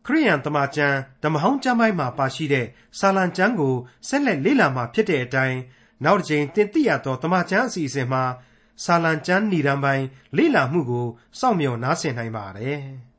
[0.06, 2.68] ခရိယန်တမန်ကျန်ဓမ္မဟောင်းကျမ်းပိုင်းမှာပါရှိတဲ့
[3.00, 3.76] စာလံကျမ်းကို
[4.08, 5.58] ဆက်လက်လေ့လာမှာဖြစ်တဲ့အတိုင်း
[6.04, 8.24] နောက်တစ်ချိန်တင်ပြရသောတမန်ကျန်အစီအစဉ်မှာ
[8.84, 10.06] စာလံကျမ်းဏ္ဍာန်ပိုင်း
[10.38, 11.08] လေ့လာမှုကို
[11.40, 12.82] စောင့်မျှော်နားဆင်နိုင်ပါတယ်။